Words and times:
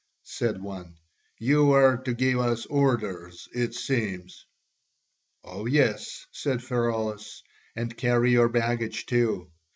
said 0.23 0.59
one: 0.59 0.97
"you 1.37 1.73
are 1.73 1.97
to 1.97 2.15
give 2.15 2.39
us 2.39 2.65
our 2.71 2.75
orders, 2.77 3.47
it 3.53 3.75
seems!" 3.75 4.47
"Oh, 5.43 5.67
yes," 5.67 6.25
said 6.31 6.63
Pheraulas, 6.63 7.43
"and 7.75 7.95
carry 7.95 8.31
your 8.31 8.49
baggage 8.49 9.05
too. 9.05 9.51